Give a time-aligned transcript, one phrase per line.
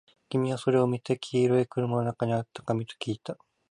[0.29, 2.87] 君はそれを見て、黄色い車の中にあった紙？
[2.87, 3.37] ときいた